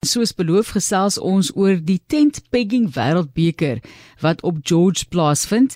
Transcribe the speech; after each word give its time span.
Soos 0.00 0.30
beloof 0.32 0.70
gesels 0.72 1.18
ons 1.20 1.50
oor 1.60 1.74
die 1.76 1.98
tent 2.08 2.38
pegging 2.48 2.86
wêreldbeker 2.94 3.82
wat 4.22 4.38
op 4.48 4.62
George 4.64 5.04
plaasvind. 5.12 5.74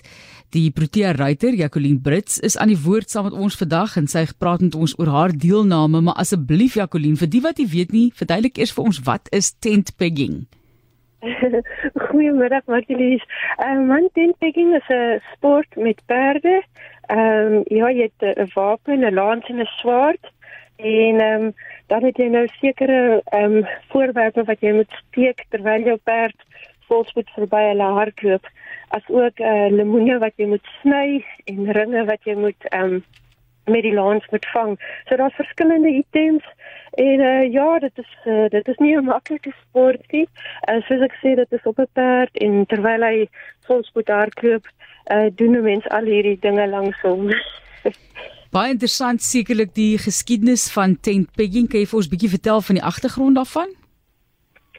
Die 0.49 0.71
Protea 0.73 1.11
ruiter 1.13 1.53
Jacqueline 1.53 2.01
Brits 2.01 2.39
is 2.41 2.55
aan 2.57 2.71
die 2.73 2.79
woord 2.87 3.13
saam 3.13 3.27
met 3.29 3.37
ons 3.37 3.57
vandag 3.59 3.93
en 4.01 4.09
sy 4.09 4.23
praat 4.41 4.65
met 4.65 4.73
ons 4.73 4.97
oor 4.97 5.11
haar 5.13 5.35
deelname, 5.45 6.01
maar 6.01 6.17
asseblief 6.17 6.73
Jacqueline, 6.73 7.21
vir 7.21 7.29
die 7.29 7.43
wat 7.45 7.61
nie 7.61 7.67
weet 7.69 7.93
nie, 7.93 8.07
verduidelik 8.17 8.57
eers 8.57 8.73
vir 8.73 8.89
ons 8.89 9.03
wat 9.05 9.29
is 9.29 9.51
tent 9.61 9.93
pegging? 10.01 10.47
Goeiemiddag 12.07 12.65
Martelies. 12.65 13.21
Ehm 13.61 13.93
um, 13.93 14.09
tent 14.17 14.41
pegging 14.41 14.73
is 14.73 14.89
'n 14.89 15.21
sport 15.35 15.69
met 15.77 16.01
perde. 16.09 16.63
Ehm 17.13 17.61
um, 17.61 17.63
ja, 17.69 17.93
jy 17.93 18.09
het 18.09 18.25
'n 18.33 18.49
wapen, 18.57 19.05
'n 19.05 19.13
lans 19.13 19.45
en 19.53 19.61
'n 19.61 19.69
swaard 19.77 20.33
en 20.75 21.19
ehm 21.19 21.43
um, 21.43 21.53
dan 21.87 22.03
het 22.03 22.17
jy 22.17 22.27
nou 22.27 22.47
sekere 22.59 23.21
ehm 23.25 23.57
um, 23.57 23.67
voorwerpe 23.89 24.43
wat 24.43 24.59
jy 24.59 24.73
moet 24.73 24.91
steek 25.01 25.45
terwyl 25.49 25.83
jou 25.91 25.97
perd 26.03 26.47
volspoed 26.87 27.29
verby 27.35 27.61
hulle 27.69 27.91
hardloop 27.99 28.47
as 28.97 29.05
ook 29.07 29.39
'n 29.39 29.43
uh, 29.43 29.69
lemoene 29.77 30.17
wat 30.19 30.33
jy 30.37 30.47
moet 30.47 30.65
sny 30.81 31.25
en 31.45 31.71
ringe 31.71 32.05
wat 32.05 32.23
jy 32.23 32.35
moet 32.35 32.69
ehm 32.71 32.83
um, 32.83 33.03
met 33.65 33.81
die 33.81 33.93
lans 33.93 34.25
moet 34.29 34.45
vang. 34.53 34.79
So 35.05 35.15
daar's 35.15 35.35
verskillende 35.35 35.89
items 35.89 36.43
en 36.91 37.19
uh, 37.19 37.51
ja, 37.51 37.79
dit 37.79 37.97
is 37.97 38.17
uh, 38.25 38.45
dit 38.49 38.67
is 38.67 38.77
nie 38.77 38.95
'n 38.97 39.03
maklike 39.03 39.53
sport 39.61 40.11
nie. 40.11 40.27
Uh, 40.69 40.81
soos 40.81 41.01
ek 41.01 41.17
sê, 41.21 41.35
dit 41.35 41.51
is 41.51 41.63
op 41.63 41.79
'n 41.79 41.87
perd 41.93 42.37
en 42.37 42.65
terwyl 42.65 43.01
hy 43.01 43.27
volspoed 43.67 44.07
hardloop, 44.07 44.65
uh, 45.11 45.27
doen 45.35 45.57
'n 45.57 45.63
mens 45.63 45.89
al 45.89 46.05
hierdie 46.05 46.39
dinge 46.39 46.67
langs 46.67 47.01
hom. 47.01 47.29
Baie 48.55 48.71
interessant 48.71 49.19
sekerlik 49.19 49.73
die 49.75 49.97
geskiedenis 49.99 50.69
van 50.71 50.93
tent 51.03 51.27
pegging. 51.35 51.65
Kan 51.67 51.81
jy 51.81 51.87
vir 51.91 51.97
ons 51.99 52.07
'n 52.07 52.13
bietjie 52.13 52.35
vertel 52.35 52.61
van 52.67 52.77
die 52.77 52.85
agtergrond 52.91 53.35
daarvan? 53.35 53.69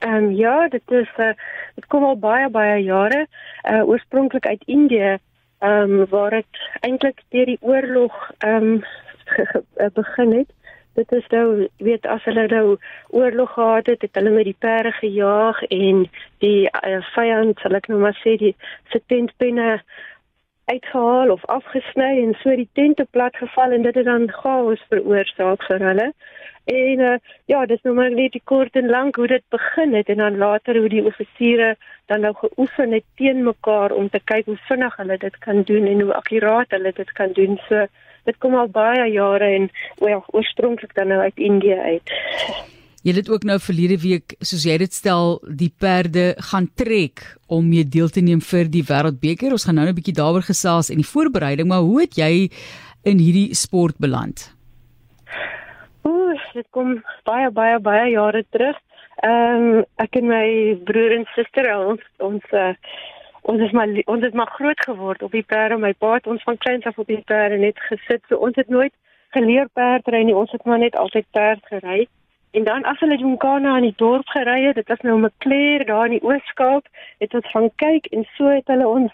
Ehm 0.01 0.15
um, 0.15 0.31
ja, 0.33 0.69
dit 0.69 0.91
is 1.01 1.11
uh, 1.19 1.35
dit 1.75 1.87
kom 1.93 2.05
al 2.05 2.17
baie 2.17 2.49
baie 2.49 2.79
jare 2.85 3.27
uh 3.73 3.83
oorspronklik 3.89 4.47
uit 4.47 4.63
Indië, 4.67 5.19
ehm 5.61 5.93
um, 6.01 6.07
waar 6.09 6.31
dit 6.31 6.63
eintlik 6.81 7.21
deur 7.29 7.47
die 7.53 7.59
oorlog 7.61 8.17
ehm 8.39 8.65
um, 8.65 8.83
begin 10.01 10.33
het. 10.33 10.51
Dit 10.95 11.13
is 11.13 11.27
nou 11.29 11.69
weet 11.77 12.07
as 12.07 12.25
hulle 12.25 12.47
nou 12.47 12.79
oorlog 13.09 13.53
gehad 13.53 13.87
het, 13.87 14.03
het 14.03 14.15
hulle 14.15 14.31
met 14.31 14.45
die 14.45 14.57
perde 14.59 14.93
gejaag 14.93 15.63
en 15.63 16.09
die 16.39 16.65
uh, 16.65 17.05
vyand, 17.13 17.59
sal 17.61 17.77
ek 17.77 17.89
nou 17.93 18.01
maar 18.01 18.17
sê, 18.25 18.39
die 18.41 18.57
se 18.89 19.03
tentpenne 19.07 19.83
uitgehaal 20.67 21.31
of 21.31 21.45
afgesny 21.47 22.13
en 22.23 22.35
so 22.43 22.55
die 22.59 22.69
tente 22.79 23.07
plat 23.11 23.37
geval 23.37 23.75
en 23.77 23.83
dit 23.87 23.95
het 23.95 24.05
dan 24.09 24.27
chaos 24.41 24.83
veroorsaak 24.91 25.63
vir 25.69 25.85
hulle. 25.89 26.07
En 26.67 27.03
uh, 27.09 27.17
ja, 27.47 27.61
dis 27.71 27.83
nou 27.87 27.95
maar 27.95 28.11
net 28.11 28.33
die 28.35 28.43
kort 28.45 28.75
en 28.79 28.89
lank 28.91 29.17
hoe 29.17 29.29
dit 29.31 29.45
begin 29.55 29.95
het 29.95 30.09
en 30.11 30.19
dan 30.23 30.39
later 30.43 30.79
hoe 30.83 30.89
die 30.91 31.05
offisiere 31.07 31.77
dan 32.11 32.21
nou 32.27 32.35
geoefen 32.35 32.93
het 32.93 33.05
teen 33.15 33.45
mekaar 33.47 33.95
om 33.95 34.09
te 34.11 34.21
kyk 34.25 34.51
hoe 34.51 34.59
vinnig 34.67 34.97
hulle 34.97 35.19
dit 35.23 35.39
kan 35.39 35.63
doen 35.63 35.87
en 35.87 36.01
hoe 36.01 36.15
akkuraat 36.15 36.75
hulle 36.75 36.93
dit 36.93 37.13
kan 37.13 37.33
doen. 37.39 37.59
So 37.69 37.87
dit 38.27 38.39
kom 38.43 38.59
al 38.59 38.69
baie 38.69 39.07
jare 39.13 39.53
en 39.61 39.71
wel 40.03 40.25
oorspronklik 40.27 40.95
dan 40.95 41.15
nou 41.15 41.21
uit 41.21 41.37
Indië 41.51 41.79
uit. 41.79 42.11
Jy 43.07 43.13
het 43.15 43.29
ook 43.31 43.45
nou 43.47 43.55
verlede 43.63 44.01
week, 44.03 44.33
soos 44.43 44.65
jy 44.67 44.75
dit 44.83 44.91
stel, 44.91 45.37
die 45.47 45.69
perde 45.71 46.33
gaan 46.49 46.65
trek 46.75 47.21
om 47.47 47.69
mee 47.71 47.87
deel 47.87 48.09
te 48.11 48.19
neem 48.19 48.41
vir 48.43 48.67
die 48.67 48.83
Wêreldbeker. 48.89 49.53
Ons 49.55 49.67
gaan 49.69 49.79
nou 49.79 49.87
'n 49.87 49.95
bietjie 49.95 50.17
daaroor 50.17 50.43
gesels 50.43 50.91
en 50.91 50.99
die 50.99 51.07
voorbereiding, 51.07 51.69
maar 51.69 51.87
hoe 51.87 52.01
het 52.01 52.19
jy 52.19 52.51
in 53.05 53.19
hierdie 53.23 53.55
sport 53.55 53.95
beland? 54.03 54.51
Ooh, 56.03 56.35
dit 56.53 56.67
kom 56.71 57.05
baie 57.23 57.51
baie 57.51 57.79
baie 57.79 58.11
jare 58.11 58.45
terug. 58.51 58.77
Ehm 59.23 59.79
um, 59.79 59.85
ek 60.03 60.17
en 60.17 60.27
my 60.27 60.75
broer 60.85 61.13
en 61.19 61.25
suster 61.37 61.65
ons 61.79 62.03
ons 62.19 62.43
uh, 62.53 62.75
ons 63.43 63.61
is 63.61 63.73
maar 63.73 63.89
ons 64.07 64.23
het 64.23 64.35
maar 64.35 64.51
groot 64.59 64.81
geword 64.89 65.23
op 65.23 65.31
die 65.31 65.47
perde. 65.47 65.79
My 65.79 65.93
pa 65.93 66.15
het 66.15 66.27
ons 66.27 66.43
van 66.43 66.59
kleins 66.59 66.85
af 66.85 66.99
op 66.99 67.07
die 67.07 67.23
perde 67.23 67.57
net 67.57 67.79
gesit. 67.79 68.23
So 68.29 68.37
ons 68.37 68.57
het 68.57 68.69
nooit 68.69 68.93
geleer 69.31 69.69
perdry 69.73 70.25
nie. 70.25 70.35
Ons 70.35 70.51
het 70.51 70.65
maar 70.65 70.79
net 70.79 70.97
altyd 70.97 71.27
perd 71.31 71.63
gery. 71.71 72.09
En 72.57 72.65
dan 72.65 72.83
as 72.83 73.01
hulle 73.01 73.19
Jonkana 73.19 73.75
aan 73.75 73.85
die 73.85 73.95
dorp 73.97 74.29
gery 74.33 74.63
het, 74.65 74.75
dit 74.75 74.89
was 74.89 75.01
nou 75.05 75.17
'n 75.17 75.25
Mclair 75.25 75.85
daar 75.85 76.05
in 76.05 76.17
die 76.17 76.23
Oos-Kaap, 76.23 76.85
het 77.19 77.35
ons 77.35 77.51
gaan 77.51 77.71
kyk 77.75 78.07
en 78.07 78.25
so 78.37 78.49
het 78.49 78.67
hulle 78.67 78.89
ons 78.89 79.13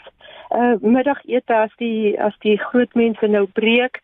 uh 0.51 0.75
middagete 0.81 1.55
as 1.55 1.75
die 1.77 2.21
as 2.21 2.37
die 2.39 2.59
groot 2.59 2.95
mense 2.95 3.27
nou 3.27 3.47
breek, 3.47 3.99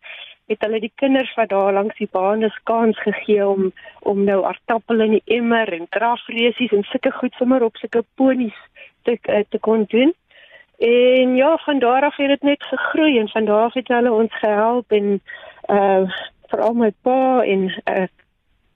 het 0.47 0.61
hulle 0.65 0.79
die 0.79 0.91
kinders 0.95 1.33
wat 1.35 1.49
daar 1.49 1.73
langs 1.73 1.97
die 1.97 2.09
baan 2.11 2.43
is 2.43 2.59
kans 2.63 2.99
gegee 2.99 3.47
om 3.47 3.71
om 3.99 4.23
nou 4.23 4.43
aardappel 4.43 4.99
in 4.99 5.11
die 5.11 5.37
emmer 5.39 5.73
en 5.73 5.87
drafresies 5.89 6.71
en 6.71 6.83
sulke 6.83 7.11
goed 7.11 7.33
sommer 7.33 7.63
op 7.63 7.77
sulke 7.77 8.03
ponies 8.15 8.59
te 9.03 9.17
uh, 9.29 9.43
te 9.49 9.59
kon 9.59 9.85
doen. 9.87 10.13
En 10.79 11.35
ja, 11.35 11.57
van 11.57 11.79
daar 11.79 12.03
af 12.03 12.15
het 12.15 12.27
dit 12.27 12.41
net 12.41 12.63
gegroei 12.63 13.19
en 13.19 13.29
van 13.29 13.45
daar 13.45 13.63
af 13.63 13.73
het 13.73 13.87
hulle 13.87 14.11
ons 14.11 14.39
gehelp 14.39 14.91
en 14.91 15.21
uh 15.69 16.11
veral 16.49 16.73
my 16.73 16.91
pa 17.01 17.43
en 17.43 17.69
uh 17.85 18.07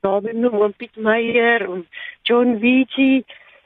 daar 0.03 0.35
noem 0.35 0.59
ons 0.67 0.75
Piet 0.77 0.95
Meyer 0.99 1.63
en 1.63 1.85
John 2.27 2.57
Vici 2.59 3.23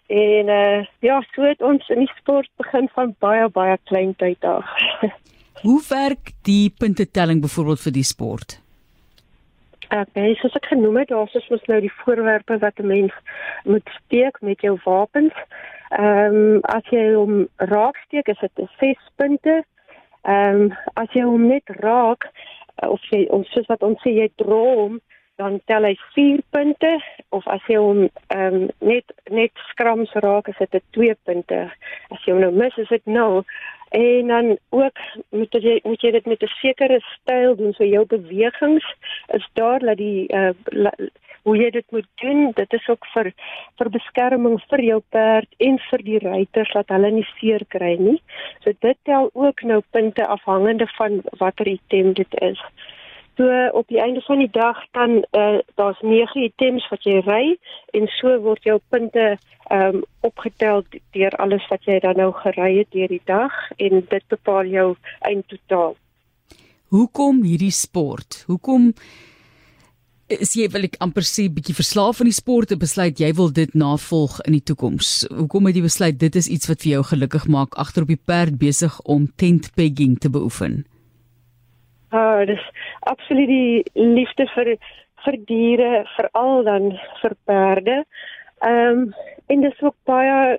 en 0.08 0.52
uh, 0.54 0.86
ja, 1.04 1.18
so 1.34 1.44
het 1.44 1.62
ons 1.66 1.88
in 1.90 2.04
die 2.06 2.14
sport 2.20 2.50
begin 2.62 2.86
van 2.94 3.16
baie 3.24 3.50
baie 3.50 3.78
klein 3.90 4.14
tyd 4.22 4.46
af. 4.46 4.70
Hoe 5.64 5.80
werk 5.90 6.32
die 6.48 6.70
puntetelling 6.70 7.42
byvoorbeeld 7.42 7.82
vir 7.88 7.96
die 7.98 8.06
sport? 8.06 8.60
Uh, 9.90 10.04
soos 10.38 10.56
ek 10.60 10.70
genoem 10.70 11.02
het, 11.02 11.10
daar 11.10 11.32
is 11.40 11.50
mos 11.50 11.66
nou 11.72 11.80
die 11.82 11.94
voorwerpe 12.04 12.60
wat 12.62 12.80
'n 12.80 12.92
mens 12.92 13.14
moet 13.66 13.90
steek 13.98 14.38
met 14.42 14.62
jou 14.62 14.78
wapens. 14.86 15.34
Ehm 15.90 16.38
um, 16.38 16.60
as 16.62 16.86
jy 16.92 17.14
hom 17.16 17.48
raak 17.56 17.98
steek, 18.06 18.28
is 18.28 18.40
dit 18.40 18.70
6 18.80 19.12
punte. 19.16 19.64
Ehm 20.22 20.62
um, 20.62 20.74
as 20.94 21.10
jy 21.18 21.26
hom 21.26 21.48
net 21.48 21.66
raak 21.82 22.30
of 22.86 23.02
jy 23.10 23.26
of 23.32 23.48
soos 23.48 23.66
wat 23.68 23.82
ons 23.82 24.02
sê 24.06 24.14
jy 24.14 24.30
droom 24.36 24.78
hom 24.78 25.00
dan 25.38 25.60
tel 25.70 25.86
hy 25.86 25.94
4 26.16 26.42
punte 26.50 26.92
of 27.30 27.48
as 27.48 27.64
jy 27.70 27.80
hom 27.82 28.06
ehm 28.34 28.60
um, 28.60 28.68
net 28.82 29.14
net 29.30 29.66
skrams 29.72 30.14
raak 30.26 30.50
is 30.52 30.60
dit 30.60 30.84
2 30.98 31.16
punte. 31.30 31.60
As 32.14 32.26
jy 32.26 32.34
hom 32.34 32.42
nou 32.46 32.52
mis 32.52 32.78
is 32.78 32.90
dit 32.94 33.06
0. 33.06 33.44
En 33.98 34.28
dan 34.28 34.58
ook 34.70 34.98
moet 35.30 35.54
jy 35.54 35.80
moet 35.84 36.02
jy 36.02 36.12
dit 36.12 36.26
met 36.26 36.44
'n 36.44 36.58
sekere 36.62 37.00
styl 37.14 37.56
doen 37.56 37.74
so 37.74 37.86
jou 37.86 38.06
bewegings 38.06 38.86
is 39.38 39.48
daar 39.54 39.80
dat 39.80 39.98
die 39.98 40.28
uh, 40.34 40.52
la, 40.66 40.92
hoe 41.48 41.56
jy 41.58 41.70
dit 41.72 41.92
moet 41.92 42.08
doen. 42.16 42.52
Dit 42.56 42.74
is 42.74 42.88
ook 42.92 43.06
vir 43.14 43.32
vir 43.80 43.90
beskerming 43.90 44.60
vir 44.70 44.84
jou 44.84 45.00
perd 45.16 45.48
en 45.58 45.80
vir 45.90 46.04
die 46.10 46.20
ruiters 46.20 46.74
dat 46.74 46.92
hulle 46.92 47.12
nie 47.12 47.28
seer 47.38 47.64
kry 47.76 47.96
nie. 48.00 48.20
So 48.64 48.74
dit 48.80 48.98
tel 49.04 49.30
ook 49.34 49.64
nou 49.64 49.82
punte 49.96 50.28
afhangende 50.28 50.88
van 50.98 51.22
watter 51.40 51.68
item 51.68 52.14
dit 52.14 52.40
is. 52.42 52.60
So 53.38 53.68
op 53.72 53.88
die 53.88 54.02
einde 54.02 54.22
van 54.22 54.40
die 54.42 54.50
dag 54.52 54.78
dan 54.92 55.26
uh, 55.32 55.60
daar's 55.76 56.00
9 56.02 56.42
items 56.42 56.88
wat 56.90 57.04
jy 57.06 57.20
ry 57.22 57.44
en 57.94 58.08
so 58.18 58.40
word 58.42 58.66
jou 58.66 58.80
punte 58.90 59.38
ehm 59.68 59.96
um, 60.00 60.04
opgetel 60.24 60.84
deur 61.12 61.36
alles 61.44 61.64
wat 61.70 61.84
jy 61.86 62.00
dan 62.00 62.18
nou 62.18 62.32
gery 62.34 62.78
het 62.78 62.90
deur 62.96 63.12
die 63.12 63.22
dag 63.26 63.54
en 63.78 64.02
dit 64.10 64.28
bepaal 64.28 64.66
jou 64.66 64.88
eindtotaal. 65.20 65.96
Hoekom 66.88 67.44
hierdie 67.44 67.72
sport? 67.72 68.44
Hoekom 68.48 68.94
is 70.28 70.56
jy 70.56 70.68
wil 70.72 70.88
ek 70.88 70.98
amper 71.04 71.24
sê 71.28 71.48
bietjie 71.52 71.76
verslaaf 71.76 72.20
aan 72.20 72.32
die 72.32 72.36
sport 72.36 72.72
en 72.72 72.80
besluit 72.80 73.20
jy 73.20 73.30
wil 73.36 73.52
dit 73.54 73.76
navolg 73.76 74.40
in 74.48 74.58
die 74.58 74.64
toekoms? 74.64 75.28
Hoekom 75.32 75.70
het 75.70 75.78
jy 75.78 75.86
besluit 75.86 76.20
dit 76.20 76.36
is 76.36 76.50
iets 76.52 76.72
wat 76.72 76.84
vir 76.84 76.98
jou 76.98 77.04
gelukkig 77.12 77.48
maak 77.48 77.78
agter 77.80 78.08
op 78.08 78.12
die 78.12 78.20
perd 78.32 78.58
besig 78.60 78.98
om 79.04 79.28
tent 79.36 79.70
pegging 79.76 80.18
te 80.20 80.32
beoefen? 80.32 80.86
Ah, 82.16 82.46
dis 82.48 82.64
absoluut 83.08 83.48
die 83.48 83.84
liefde 83.94 84.48
vir 84.56 84.78
vir 85.26 85.38
diere, 85.50 86.06
veral 86.16 86.64
dan 86.64 86.92
vir 87.22 87.36
perde. 87.50 88.04
Ehm 88.62 89.02
um, 89.02 89.14
en 89.48 89.62
dis 89.62 89.82
ook 89.82 89.96
baie 90.04 90.58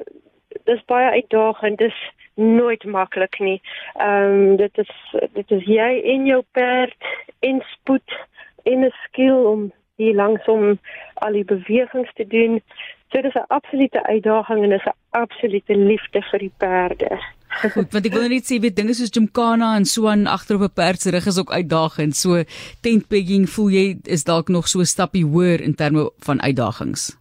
dis 0.64 0.84
baie 0.86 1.10
uitdagend. 1.20 1.78
Dis 1.78 1.98
nooit 2.34 2.84
maklik 2.84 3.38
nie. 3.38 3.60
Ehm 3.94 4.32
um, 4.32 4.56
dit 4.56 4.78
is 4.78 4.92
dit 5.32 5.50
is 5.50 5.64
jy 5.64 5.90
en 6.14 6.26
jou 6.26 6.42
perd 6.52 7.10
en 7.40 7.62
spoed 7.72 8.18
en 8.62 8.84
'n 8.84 8.94
skill 9.04 9.44
om 9.54 9.72
hier 9.96 10.14
langsom 10.14 10.78
al 11.14 11.32
die 11.32 11.44
bewegings 11.44 12.12
te 12.14 12.26
doen. 12.26 12.62
So 13.10 13.22
dis 13.22 13.34
'n 13.34 13.48
absolute 13.48 14.02
uitdaging 14.02 14.62
en 14.62 14.70
dis 14.70 14.86
'n 14.86 14.98
absolute 15.10 15.74
liefde 15.74 16.22
vir 16.22 16.38
die 16.38 16.54
perde. 16.58 17.18
Goed, 17.48 17.92
want 17.92 18.06
ek 18.06 18.12
wil 18.14 18.28
net 18.28 18.46
sê 18.46 18.60
weet 18.60 18.76
dinge 18.76 18.94
soos 18.94 19.10
Jumkana 19.10 19.74
en 19.76 19.84
so 19.88 20.06
aan 20.06 20.26
agter 20.26 20.56
op 20.56 20.62
'n 20.62 20.74
perd 20.74 21.00
se 21.00 21.10
rug 21.10 21.26
is 21.26 21.38
ook 21.38 21.52
uitdagend. 21.52 22.16
So 22.16 22.44
tent 22.80 23.08
pegging 23.08 23.48
voel 23.50 23.70
jy 23.70 23.98
is 24.04 24.24
dalk 24.24 24.48
nog 24.48 24.68
so 24.68 24.80
'n 24.80 24.86
stappie 24.86 25.24
hoër 25.24 25.60
in 25.60 25.74
terme 25.74 26.10
van 26.18 26.42
uitdagings. 26.42 27.16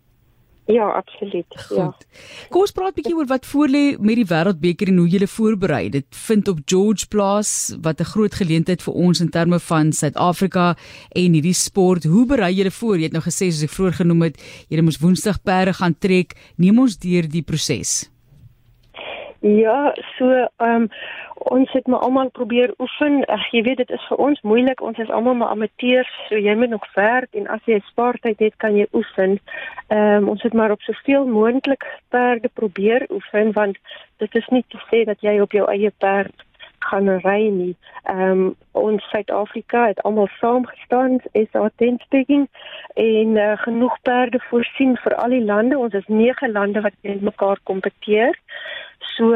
Ja, 0.68 0.89
absoluut. 0.91 1.45
Ja. 1.50 1.62
Goed. 1.62 1.77
Ja. 1.77 2.47
Kom 2.50 2.62
ons 2.62 2.71
praat 2.71 2.91
'n 2.91 3.00
bietjie 3.00 3.15
oor 3.15 3.25
wat 3.25 3.45
voorlê 3.47 3.97
met 4.00 4.15
die 4.15 4.27
Wêreldbeker 4.27 4.88
en 4.88 4.97
hoe 4.97 5.07
julle 5.07 5.27
voorberei. 5.27 5.89
Dit 5.89 6.06
vind 6.09 6.47
op 6.47 6.59
George 6.65 7.07
plaas 7.07 7.75
wat 7.81 8.00
'n 8.00 8.12
groot 8.13 8.35
geleentheid 8.35 8.81
vir 8.81 8.94
ons 8.94 9.19
in 9.19 9.30
terme 9.30 9.59
van 9.59 9.94
Suid-Afrika 9.94 10.77
en 11.12 11.33
hierdie 11.33 11.53
sport. 11.53 12.03
Hoe 12.03 12.25
berei 12.25 12.53
julle 12.53 12.71
voor? 12.71 12.97
Jy 12.97 13.03
het 13.03 13.12
nou 13.12 13.23
gesê 13.23 13.47
soos 13.50 13.63
ek 13.63 13.69
vroeër 13.69 13.94
genoem 13.94 14.21
het, 14.21 14.41
julle 14.68 14.81
moes 14.81 15.00
Woensdag 15.00 15.41
perde 15.41 15.73
gaan 15.73 15.95
trek. 16.00 16.35
Neem 16.57 16.80
ons 16.80 16.97
deur 16.97 17.30
die 17.30 17.44
proses. 17.44 18.09
Ja, 19.39 19.94
so 20.18 20.30
ehm 20.57 20.81
um, 20.81 20.88
ons 21.38 21.72
het 21.72 21.88
maar 21.88 22.00
almal 22.00 22.30
probeer 22.30 22.74
oefen. 22.78 23.25
Ag 23.25 23.51
jy 23.51 23.62
weet 23.62 23.78
dit 23.78 23.89
is 23.89 24.06
vir 24.10 24.18
ons 24.18 24.42
moeilik. 24.42 24.81
Ons 24.81 24.98
is 24.98 25.10
almal 25.10 25.36
maar 25.38 25.54
amateurs, 25.54 26.10
so 26.30 26.36
jy 26.36 26.56
moet 26.56 26.69
nog 26.69 26.88
werk 26.95 27.36
en 27.38 27.48
as 27.48 27.62
jy 27.66 27.78
spaartyd 27.86 28.39
het, 28.39 28.56
kan 28.57 28.75
jy 28.75 28.88
oefen. 28.94 29.38
Ehm 29.88 30.24
um, 30.24 30.30
ons 30.34 30.42
het 30.42 30.54
maar 30.54 30.72
op 30.72 30.81
soveel 30.81 31.28
moontlik 31.28 31.86
perde 32.10 32.50
probeer 32.54 33.06
oefen 33.10 33.51
want 33.51 33.78
dit 34.18 34.36
is 34.36 34.48
nie 34.48 34.66
te 34.68 34.81
sê 34.89 35.04
dat 35.06 35.22
jy 35.22 35.40
op 35.40 35.51
jou 35.51 35.69
eie 35.69 35.92
perd 35.98 36.46
gaan 36.79 37.09
ry 37.09 37.50
nie. 37.50 37.75
Ehm 38.03 38.31
um, 38.31 38.56
ons 38.71 39.09
Suid-Afrika 39.09 39.88
het 39.88 40.01
almal 40.01 40.27
saamgestaan 40.39 41.19
is 41.31 41.51
authenticating 41.51 42.47
en 42.94 43.35
uh, 43.35 43.57
genoeg 43.57 43.97
perde 44.01 44.39
voorsien 44.50 44.97
vir 45.03 45.15
al 45.15 45.29
die 45.29 45.44
lande. 45.44 45.77
Ons 45.77 45.94
is 45.94 46.07
9 46.07 46.51
lande 46.51 46.81
wat 46.81 46.94
met 47.01 47.21
mekaar 47.21 47.59
kompeteer. 47.63 48.39
So 49.00 49.33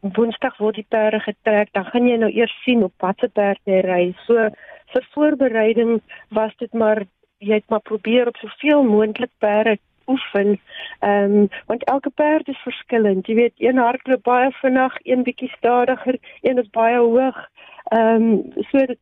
Woensdag 0.00 0.56
word 0.56 0.78
die 0.80 0.86
perde 0.88 1.18
getrek, 1.20 1.68
dan 1.76 1.84
gaan 1.84 2.06
jy 2.08 2.16
nou 2.16 2.30
eers 2.32 2.52
sien 2.64 2.84
op 2.84 2.92
watter 3.04 3.28
perd 3.28 3.60
jy 3.68 3.82
ry. 3.84 4.04
So 4.24 4.48
vir 4.94 5.08
voorbereiding 5.14 6.00
was 6.28 6.54
dit 6.56 6.72
maar 6.72 7.04
jy 7.40 7.58
het 7.60 7.68
maar 7.68 7.84
probeer 7.84 8.28
op 8.28 8.36
soveel 8.40 8.82
moontlik 8.84 9.32
perde 9.38 9.76
oefen. 10.14 10.60
Ehm 11.00 11.36
um, 11.40 11.48
want 11.66 11.84
elke 11.84 12.10
perd 12.10 12.48
is 12.48 12.66
verskillend. 12.66 13.26
Jy 13.26 13.34
weet, 13.34 13.54
een 13.56 13.78
hardloop 13.78 14.22
baie 14.22 14.50
vinnig, 14.62 14.98
een 15.02 15.22
bietjie 15.22 15.52
stadiger, 15.56 16.18
een 16.40 16.58
is 16.58 16.70
baie 16.70 16.98
hoog. 16.98 17.38
Ehm 17.84 18.28
um, 18.28 18.64
so 18.70 18.86
dit 18.86 18.98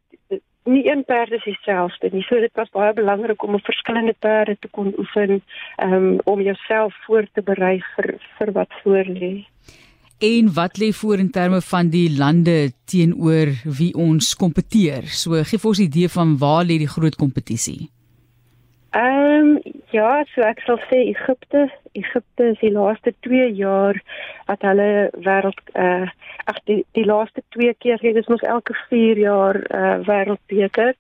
nie 0.69 0.91
een 0.91 1.05
perd 1.05 1.31
is 1.31 1.45
dieselfde 1.45 2.09
nie. 2.13 2.23
So 2.23 2.41
dit 2.41 2.55
was 2.61 2.71
baie 2.71 2.93
belangrik 2.93 3.43
om 3.43 3.55
'n 3.55 3.69
verskillende 3.71 4.15
perde 4.19 4.57
te 4.61 4.69
kon 4.69 4.95
oefen 4.99 5.43
um, 5.83 6.19
om 6.25 6.41
jouself 6.41 6.95
voor 7.05 7.27
te 7.33 7.43
berei 7.43 7.83
vir 7.95 8.15
vir 8.39 8.53
wat 8.53 8.73
voor 8.83 9.05
lê. 9.05 9.47
En 10.19 10.55
wat 10.55 10.79
lê 10.79 10.93
voor 10.93 11.19
in 11.19 11.31
terme 11.31 11.61
van 11.61 11.89
die 11.89 12.17
lande 12.17 12.73
teenoor 12.85 13.49
wie 13.65 13.95
ons 13.95 14.37
kompeteer? 14.37 15.03
So 15.07 15.43
gee 15.43 15.59
vir 15.59 15.69
ons 15.69 15.79
'n 15.79 15.83
idee 15.83 16.09
van 16.09 16.39
waar 16.39 16.65
lê 16.65 16.79
die 16.79 16.95
groot 16.97 17.17
kompetisie. 17.17 17.89
Ehm 18.91 19.57
um, 19.57 19.61
ja, 19.91 20.25
so 20.33 20.41
ek 20.41 20.63
sal 20.65 20.79
sê 20.89 21.03
Egipte, 21.11 21.67
Egipte 21.93 22.45
is 22.55 22.61
die 22.63 22.71
laaste 22.73 23.13
2 23.27 23.51
jaar 23.59 23.99
wat 24.49 24.65
hulle 24.65 25.11
wêreld 25.27 25.61
eh 25.75 26.09
ag 26.49 26.61
die 26.71 26.79
die 26.97 27.05
laaste 27.05 27.43
2 27.57 27.75
keer, 27.85 28.01
dit 28.01 28.17
is 28.17 28.31
mos 28.33 28.47
elke 28.55 28.73
4 28.89 29.21
jaar 29.21 29.61
eh 29.61 29.83
uh, 29.83 29.99
wêreldbeker. 30.09 30.95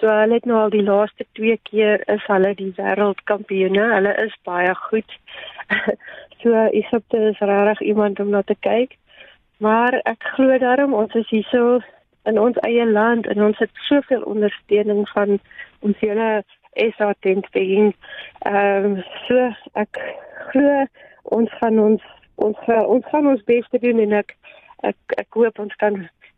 So 0.00 0.08
hulle 0.08 0.36
het 0.36 0.44
nou 0.44 0.58
al 0.60 0.74
die 0.76 0.84
laaste 0.84 1.24
2 1.40 1.56
keer 1.70 2.04
is 2.16 2.28
hulle 2.28 2.52
die 2.60 2.74
wêreldkampioene. 2.76 3.88
Hulle 3.94 4.14
is 4.26 4.36
baie 4.44 4.74
goed. 4.74 5.18
so 6.42 6.68
Egipte 6.82 7.24
is 7.32 7.40
regtig 7.40 7.80
iemand 7.80 8.20
om 8.20 8.30
na 8.36 8.42
te 8.42 8.56
kyk. 8.68 8.98
Maar 9.64 10.00
ek 10.04 10.28
glo 10.36 10.58
daarom 10.58 10.92
ons 10.94 11.14
is 11.14 11.28
hierso 11.28 11.80
in 12.28 12.38
ons 12.38 12.56
eie 12.68 12.84
land 12.86 13.26
en 13.26 13.42
ons 13.42 13.58
het 13.58 13.84
soveel 13.88 14.22
ondersteuning 14.22 15.08
van 15.08 15.38
ons 15.80 15.98
hele 16.04 16.42
SA 16.76 17.14
tent 17.20 17.50
begin. 17.52 17.94
Ehm 18.46 18.84
um, 18.84 19.02
so 19.26 19.50
ek 19.72 20.00
glo 20.52 20.86
ons 21.22 21.52
gaan 21.60 21.78
ons 21.78 22.02
ons 22.36 22.56
ons 22.68 23.04
gaan 23.12 23.26
ons 23.26 23.44
bes 23.44 23.68
te 23.70 23.78
doen 23.78 24.00
en 24.00 24.12
ek 24.22 24.36
ek 24.82 25.18
ek 25.18 25.38
hoop 25.38 25.58
ons 25.58 25.76
kan 25.82 25.96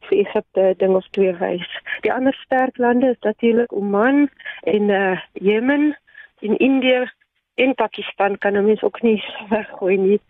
vir 0.09 0.19
Egipte 0.19 0.75
ding 0.79 0.97
of 0.99 1.07
twee 1.17 1.33
wys. 1.41 1.69
Die 2.03 2.13
ander 2.13 2.35
sterk 2.45 2.79
lande 2.79 3.13
is 3.15 3.21
natuurlik 3.27 3.73
Oman 3.73 4.29
en 4.65 4.91
eh 4.91 5.13
uh, 5.13 5.19
Jemen 5.33 5.93
en 6.41 6.57
Indië 6.57 7.07
en 7.55 7.75
Pakistan 7.75 8.39
kan 8.39 8.57
ons 8.57 8.83
ook 8.83 9.03
nie 9.03 9.23
weggooi 9.55 9.97
nie. 9.97 10.21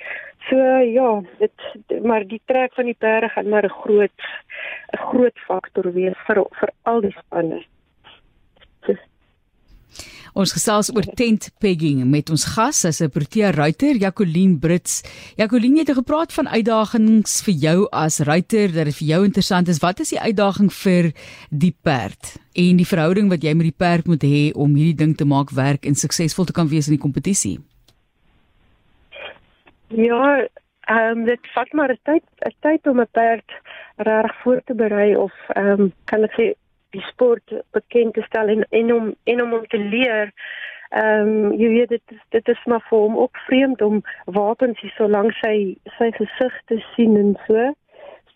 So 0.49 0.57
ja, 0.83 1.23
dit 1.39 2.03
maar 2.03 2.27
die 2.27 2.43
trek 2.45 2.75
van 2.75 2.91
die 2.91 2.99
perde 2.99 3.29
gaan 3.29 3.49
maar 3.49 3.65
'n 3.65 3.79
groot 3.83 4.19
'n 4.93 5.03
groot 5.11 5.39
faktor 5.47 5.93
wees 5.93 6.19
vir 6.27 6.45
vir 6.61 6.71
al 6.83 7.01
die 7.01 7.17
spanne. 7.19 7.63
Ons 10.33 10.55
gesels 10.57 10.89
oor 10.95 11.05
tent 11.19 11.51
pegging 11.61 12.05
met 12.09 12.31
ons 12.33 12.45
gas, 12.55 12.85
as 12.85 13.03
'n 13.03 13.11
Protea 13.11 13.51
ruiter, 13.51 13.97
Jacqueline 13.97 14.59
Brits. 14.59 15.03
Jacqueline 15.37 15.79
het 15.79 15.93
gepraat 15.93 16.33
van 16.33 16.49
uitdagings 16.49 17.43
vir 17.43 17.55
jou 17.55 17.89
as 17.93 18.19
ruiter, 18.21 18.73
dat 18.73 18.85
dit 18.85 18.97
vir 18.97 19.09
jou 19.09 19.25
interessant 19.25 19.69
is. 19.69 19.79
Wat 19.81 20.01
is 20.01 20.09
die 20.09 20.21
uitdaging 20.21 20.73
vir 20.73 21.13
die 21.51 21.75
perd 21.83 22.37
en 22.55 22.77
die 22.77 22.87
verhouding 22.87 23.29
wat 23.29 23.43
jy 23.43 23.55
met 23.55 23.69
die 23.69 23.77
perd 23.77 24.07
moet 24.07 24.23
hê 24.23 24.53
om 24.55 24.75
hierdie 24.75 24.97
ding 24.97 25.17
te 25.17 25.25
maak 25.25 25.51
werk 25.51 25.85
en 25.85 25.95
suksesvol 25.95 26.45
te 26.45 26.53
kan 26.53 26.69
wees 26.69 26.89
in 26.89 26.97
die 26.97 27.03
kompetisie? 27.03 27.61
Ja, 29.89 30.49
ehm 30.89 31.19
um, 31.19 31.25
dit 31.25 31.41
vat 31.55 31.73
maar 31.73 31.93
'n 31.93 31.99
tyd, 32.03 32.25
'n 32.47 32.55
tyd 32.61 32.87
om 32.87 33.01
'n 33.01 33.09
perd 33.13 33.51
reg 33.97 34.33
voor 34.43 34.61
te 34.65 34.75
berei 34.75 35.17
of 35.17 35.33
ehm 35.49 35.81
um, 35.81 35.93
kan 36.05 36.25
ek 36.25 36.33
sê 36.33 36.55
die 36.93 37.05
sport 37.09 37.55
bekend 37.77 38.15
te 38.15 38.25
stel 38.27 38.53
en 38.53 38.67
en 38.71 38.93
om 38.95 39.15
en 39.25 39.43
om 39.43 39.55
om 39.61 39.67
te 39.67 39.81
leer. 39.81 40.33
Ehm 40.93 41.29
um, 41.29 41.53
jy 41.57 41.69
weet 41.77 41.95
dit 41.95 42.17
dit 42.37 42.49
is 42.49 42.65
maar 42.67 42.85
vir 42.89 42.99
hom 42.99 43.17
ook 43.17 43.39
vreemd 43.47 43.83
om 43.83 44.03
wapens 44.25 44.81
hier 44.81 44.93
so 44.97 45.09
lank 45.09 45.33
sy 45.41 45.55
sy 45.99 46.11
gesig 46.19 46.59
te 46.73 46.81
sien 46.95 47.17
en 47.17 47.37
so. 47.47 47.71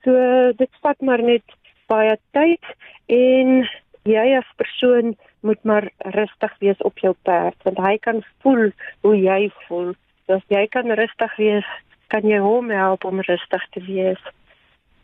So 0.05 0.53
dit 0.57 0.81
vat 0.83 1.01
maar 1.01 1.23
net 1.23 1.57
baie 1.93 2.17
tyd 2.33 2.75
en 3.13 3.69
jy 4.07 4.27
as 4.39 4.49
persoon 4.57 5.17
moet 5.47 5.63
maar 5.65 5.91
rustig 6.17 6.55
wees 6.63 6.81
op 6.89 6.99
jou 6.99 7.15
perd 7.29 7.69
want 7.69 7.79
hy 7.89 7.97
kan 8.09 8.23
voel 8.45 8.71
hoe 9.07 9.17
jy 9.17 9.51
voel. 9.67 9.93
So 10.27 10.41
as 10.41 10.49
jy 10.51 10.65
kan 10.75 10.91
rustig 10.99 11.37
wees, 11.39 11.69
kan 12.11 12.27
jy 12.27 12.39
hom 12.43 12.71
help 12.71 13.05
om 13.05 13.21
rustig 13.29 13.69
te 13.75 13.83
wees. 13.87 14.23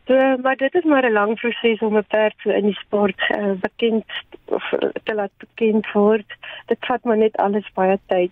So, 0.07 0.37
maar 0.41 0.55
dit 0.55 0.73
is 0.73 0.83
maar 0.83 1.05
'n 1.09 1.11
lang 1.11 1.35
proses 1.39 1.79
om 1.79 1.97
'n 1.97 2.05
perd 2.07 2.33
so 2.37 2.49
in 2.49 2.65
die 2.65 2.79
sport 2.85 3.19
uh, 3.29 3.51
bekend 3.51 4.05
of 4.45 4.63
te 5.03 5.13
laat 5.13 5.31
bekend 5.37 5.91
word. 5.91 6.25
Dit 6.65 6.77
vat 6.79 7.03
maar 7.03 7.17
net 7.17 7.35
alles 7.35 7.71
baie 7.73 7.99
tyd. 8.05 8.31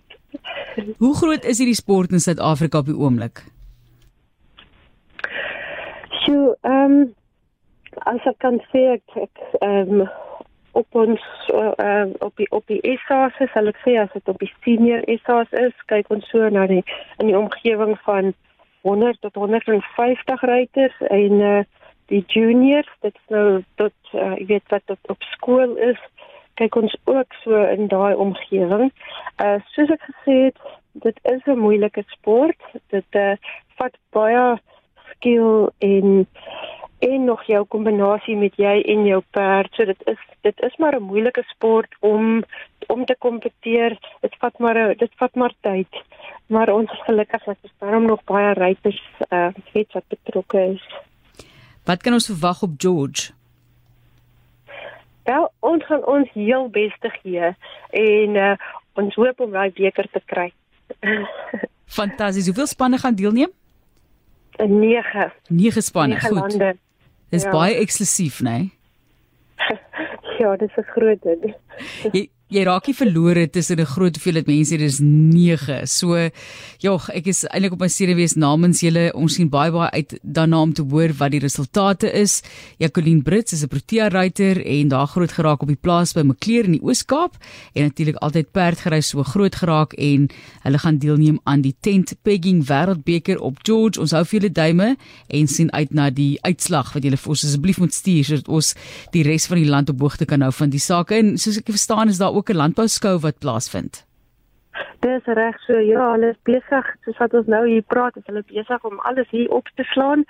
Hoe 0.98 1.16
groot 1.16 1.44
is 1.44 1.58
hierdie 1.58 1.74
sport 1.74 2.10
in 2.10 2.20
Suid-Afrika 2.20 2.78
op 2.78 2.86
die 2.86 2.96
oomblik? 2.96 3.44
So, 6.24 6.56
ehm 6.60 6.92
um, 6.92 7.14
as 7.92 8.24
ek 8.24 8.38
kan 8.38 8.60
sê 8.72 8.82
ek 8.92 9.30
ehm 9.60 10.00
um, 10.00 10.08
op 10.72 10.94
ons 10.94 11.20
uh, 11.54 12.04
op 12.18 12.36
die 12.36 12.50
op 12.50 12.66
die 12.66 12.80
SA's 13.06 13.36
sal 13.52 13.66
ek 13.66 13.80
sê 13.84 13.96
as 14.00 14.12
dit 14.12 14.28
op 14.28 14.38
die 14.38 14.52
senior 14.64 15.02
SA's 15.24 15.52
is, 15.52 15.74
kyk 15.86 16.08
ons 16.10 16.28
so 16.32 16.48
na 16.48 16.66
die 16.66 16.82
in 17.18 17.26
die 17.26 17.38
omgewing 17.38 17.98
van 18.06 18.32
100 18.82 19.20
tot 19.20 19.34
150 19.34 20.40
ruiters 20.40 21.00
en 21.08 21.32
uh, 21.32 21.60
die 22.06 22.24
juniors 22.26 22.90
dit 23.00 23.18
nou 23.28 23.62
tot 23.80 23.94
uh, 24.12 24.34
jy 24.36 24.46
weet 24.46 24.74
wat 24.74 24.94
op, 24.94 24.98
op 25.16 25.22
skool 25.34 25.76
is 25.76 26.00
kyk 26.60 26.76
ons 26.76 26.94
ook 27.04 27.32
so 27.42 27.62
in 27.74 27.88
daai 27.88 28.14
omgewing. 28.14 28.90
Uh 29.40 29.58
soos 29.72 29.92
ek 29.94 30.02
gesê 30.08 30.36
het, 30.48 30.58
dit 31.06 31.18
is 31.32 31.40
'n 31.46 31.58
moeilike 31.58 32.04
sport. 32.12 32.60
Dit 32.94 33.08
uh 33.16 33.36
vat 33.78 33.96
baie 34.12 34.60
skill 35.14 35.70
en 35.78 36.26
en 37.02 37.24
nog 37.24 37.42
jou 37.44 37.64
kombinasie 37.64 38.36
met 38.36 38.54
jy 38.56 38.82
en 38.86 39.06
jou 39.06 39.22
perd. 39.30 39.74
So 39.74 39.84
dit 39.84 40.02
is 40.06 40.20
dit 40.40 40.60
is 40.60 40.76
maar 40.76 40.94
'n 40.96 41.02
moeilike 41.02 41.42
sport 41.46 41.96
om 42.00 42.44
om 42.86 43.04
te 43.04 43.16
kompeteer. 43.18 43.98
Dit 44.20 44.34
vat 44.38 44.58
maar 44.58 44.96
dit 44.96 45.12
vat 45.16 45.34
maar 45.34 45.54
tyd. 45.60 46.02
Maar 46.46 46.72
ons 46.72 46.90
is 46.92 47.04
gelukkig 47.04 47.44
dat 47.44 47.56
ons 47.62 47.72
daarom 47.78 48.06
nog 48.06 48.24
baie 48.24 48.52
ruiters 48.54 49.02
uh 49.28 49.48
het 49.72 49.92
wat 49.92 50.08
betrokke 50.08 50.60
is. 50.74 50.84
Wat 51.84 52.02
kan 52.02 52.12
ons 52.12 52.26
verwag 52.26 52.62
op 52.62 52.74
George? 52.76 53.32
Wel, 55.22 55.52
ons 55.60 55.86
gaan 55.86 56.06
ons 56.06 56.30
heel 56.34 56.68
beste 56.68 57.10
gee 57.22 57.54
en 57.90 58.36
uh 58.36 58.54
ons 58.94 59.14
hoop 59.14 59.40
om 59.40 59.50
daai 59.50 59.70
beker 59.72 60.08
te 60.12 60.20
kry. 60.24 60.52
Fantasties. 61.98 62.46
Hoeveel 62.46 62.66
spanne 62.66 62.98
gaan 62.98 63.14
deelneem? 63.14 63.52
9. 64.56 65.32
9 65.48 65.82
spanne. 65.82 66.14
9 66.14 66.28
Goed. 66.28 66.38
Lande. 66.38 66.76
Dis 67.28 67.42
ja. 67.42 67.50
baie 67.50 67.74
eksklusief, 67.80 68.40
né? 68.40 68.50
Nee? 68.58 68.72
ja, 70.40 70.56
dis 70.56 70.76
'n 70.76 70.86
groot 70.94 71.22
ding. 71.22 71.54
jy 72.12 72.28
jy 72.52 72.62
raak 72.68 72.88
nie 72.88 72.96
verlore 72.96 73.46
tussen 73.48 73.80
'n 73.80 73.86
groot 73.86 74.16
hoeveelheid 74.16 74.46
mense, 74.46 74.76
dis 74.76 74.98
9. 75.00 75.86
So 75.86 76.14
ja, 76.80 76.98
ek 77.14 77.26
is 77.26 77.44
eintlik 77.44 77.72
op 77.72 77.80
my 77.80 77.88
senuwees 77.88 78.36
namens 78.36 78.82
julle. 78.82 79.12
Ons 79.14 79.34
sien 79.34 79.48
baie 79.48 79.70
baie 79.70 79.90
uit 79.90 80.18
daarna 80.22 80.60
om 80.60 80.72
te 80.72 80.82
hoor 80.82 81.12
wat 81.16 81.30
die 81.30 81.40
resultate 81.40 82.12
is. 82.12 82.42
Jacqueline 82.78 83.22
Brits 83.22 83.52
is 83.52 83.62
'n 83.62 83.68
Protea 83.68 84.08
ruiter 84.08 84.64
en 84.66 84.88
daar 84.88 85.06
groot 85.06 85.32
geraak 85.32 85.62
op 85.62 85.68
die 85.68 85.80
plaas 85.80 86.12
by 86.12 86.22
Maclear 86.22 86.64
in 86.64 86.72
die 86.72 86.82
Oos-Kaap 86.82 87.36
en 87.74 87.82
natuurlik 87.82 88.16
altyd 88.16 88.52
perd 88.52 88.78
gery 88.80 89.00
so 89.00 89.22
groot 89.22 89.54
geraak 89.54 89.92
en 89.94 90.28
hulle 90.62 90.78
gaan 90.78 90.98
deelneem 90.98 91.40
aan 91.44 91.62
die 91.62 91.74
tent 91.80 92.14
pegging 92.22 92.66
wêreldbeker 92.66 93.40
op 93.40 93.58
George. 93.62 94.00
Ons 94.00 94.12
hou 94.12 94.24
vir 94.24 94.40
julle 94.40 94.52
duime 94.52 94.96
en 95.28 95.46
sien 95.46 95.72
uit 95.72 95.92
na 95.94 96.10
die 96.10 96.38
uitslag 96.42 96.92
wat 96.92 97.02
julle 97.02 97.16
vir 97.16 97.30
ons 97.30 97.44
asseblief 97.44 97.78
moet 97.78 97.94
stuur 97.94 98.24
sodat 98.24 98.48
ons 98.48 98.74
die 99.12 99.22
res 99.22 99.46
van 99.46 99.56
die 99.56 99.70
land 99.70 99.88
op 99.88 100.00
hoogte 100.00 100.24
kan 100.26 100.42
hou 100.42 100.52
van 100.52 100.70
die 100.70 100.80
saak. 100.80 101.10
En 101.10 101.38
soos 101.38 101.56
ek 101.56 101.70
verstaan 101.70 102.08
is 102.08 102.18
daar 102.18 102.34
ook 102.34 102.41
'n 102.50 102.56
landbouskou 102.56 103.18
wat 103.18 103.38
plaasvind. 103.38 104.06
Dis 105.02 105.24
reg 105.24 105.56
so. 105.66 105.78
Ja, 105.82 106.12
hulle 106.12 106.28
is 106.30 106.38
besig, 106.46 106.86
soos 107.04 107.18
wat 107.18 107.34
ons 107.34 107.48
nou 107.50 107.62
hier 107.66 107.82
praat, 107.82 108.16
is 108.16 108.26
hulle 108.30 108.44
besig 108.46 108.84
om 108.86 109.00
alles 109.08 109.28
hier 109.34 109.50
op 109.50 109.66
te 109.74 109.84
slaan. 109.90 110.22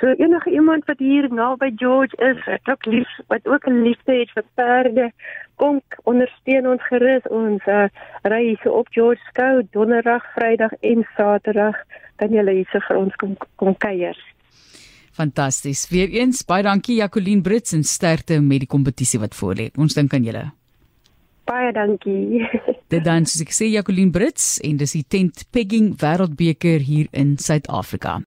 So 0.00 0.14
enige 0.14 0.50
iemand 0.50 0.86
wat 0.86 1.02
hier 1.02 1.26
naby 1.32 1.72
George 1.76 2.16
is, 2.30 2.38
wat 2.46 2.70
ook 2.70 2.86
lief, 2.86 3.10
wat 3.26 3.46
ook 3.50 3.66
'n 3.66 3.82
liefde 3.82 4.14
het 4.20 4.30
vir 4.36 4.44
perde, 4.54 5.10
kom 5.56 5.80
ondersteun 6.04 6.68
ons 6.68 6.86
gerus. 6.86 7.26
Ons 7.30 7.66
uh, 7.66 7.88
ry 8.22 8.42
hier 8.46 8.60
so 8.62 8.70
op 8.70 8.88
George 8.90 9.20
skou 9.28 9.66
donderdag, 9.70 10.22
vrydag 10.34 10.72
en 10.80 11.06
saterdag 11.16 11.76
kan 12.16 12.30
julle 12.30 12.52
hier 12.52 12.68
so 12.72 12.78
vir 12.88 12.96
ons 12.96 13.14
kom 13.16 13.36
kom 13.56 13.76
kuier. 13.76 14.16
Fantasties. 15.12 15.88
Weereens 15.90 16.44
baie 16.44 16.62
dankie 16.62 16.96
Jacqueline 16.96 17.42
Brits 17.42 17.72
en 17.72 17.84
sterkte 17.84 18.40
met 18.40 18.60
die 18.60 18.70
kompetisie 18.70 19.20
wat 19.20 19.34
voorlê. 19.34 19.70
Ons 19.76 19.94
dink 19.94 20.14
aan 20.14 20.24
julle. 20.24 20.61
Baie 21.48 21.72
dankie. 21.74 22.44
Dit 22.92 23.06
dan 23.08 23.26
soos 23.26 23.42
ek 23.46 23.54
sê 23.56 23.70
Jacqueline 23.72 24.12
Brits 24.14 24.58
en 24.66 24.78
dis 24.80 24.94
die 24.98 25.06
tent 25.08 25.46
pegging 25.54 25.94
wêreldbeker 26.02 26.84
hier 26.84 27.08
in 27.16 27.34
Suid-Afrika. 27.40 28.20